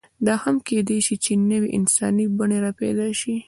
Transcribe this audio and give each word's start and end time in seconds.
دا 0.25 0.33
هم 0.43 0.55
کېدی 0.67 0.99
شي، 1.05 1.15
چې 1.23 1.31
نوې 1.49 1.69
انساني 1.77 2.25
بڼې 2.37 2.57
راپیدا 2.65 3.07
شي. 3.19 3.33